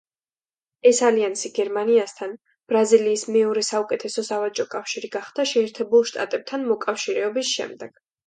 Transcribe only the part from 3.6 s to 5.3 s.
საუკეთესო სავაჭრო კავშირი